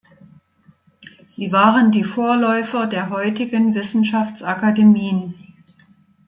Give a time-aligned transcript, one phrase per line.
[1.27, 5.35] Sie waren die Vorläufer der heutigen Wissenschaftsakademien.